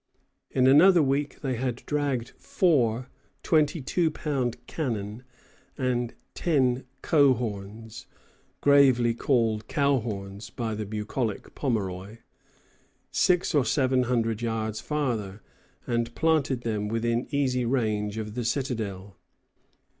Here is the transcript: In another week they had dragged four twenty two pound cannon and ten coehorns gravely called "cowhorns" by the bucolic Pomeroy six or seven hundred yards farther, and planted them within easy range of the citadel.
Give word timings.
In 0.49 0.65
another 0.65 1.03
week 1.03 1.41
they 1.41 1.57
had 1.57 1.85
dragged 1.85 2.29
four 2.39 3.07
twenty 3.43 3.81
two 3.81 4.09
pound 4.09 4.57
cannon 4.65 5.21
and 5.77 6.15
ten 6.33 6.85
coehorns 7.03 8.07
gravely 8.61 9.13
called 9.13 9.67
"cowhorns" 9.67 10.49
by 10.49 10.73
the 10.73 10.87
bucolic 10.87 11.53
Pomeroy 11.53 12.17
six 13.11 13.53
or 13.53 13.63
seven 13.63 14.05
hundred 14.05 14.41
yards 14.41 14.79
farther, 14.81 15.43
and 15.85 16.15
planted 16.15 16.61
them 16.61 16.87
within 16.87 17.27
easy 17.29 17.63
range 17.63 18.17
of 18.17 18.33
the 18.33 18.43
citadel. 18.43 19.17